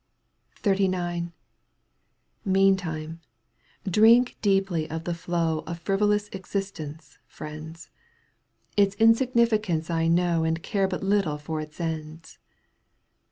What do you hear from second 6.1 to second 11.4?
existence, friends; Its insignificance I know And care but little